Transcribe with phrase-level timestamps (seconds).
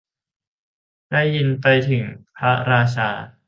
[1.11, 2.03] ได้ยินไปถึง
[2.35, 3.09] พระราชา